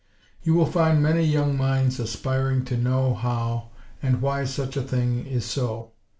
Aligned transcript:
You 0.41 0.55
will 0.55 0.65
find 0.65 1.03
many 1.03 1.23
young 1.23 1.55
minds 1.55 1.99
aspiring 1.99 2.65
to 2.65 2.75
know 2.75 3.13
how, 3.13 3.69
and 4.01 4.19
WHY 4.19 4.45
such 4.45 4.75
a 4.75 4.81
thing 4.81 5.27
is 5.27 5.45
so. 5.45 5.91